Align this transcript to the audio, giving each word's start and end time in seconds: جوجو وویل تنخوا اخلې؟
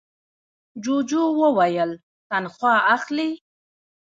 جوجو 0.83 1.23
وویل 1.41 1.91
تنخوا 2.29 2.75
اخلې؟ 2.95 3.29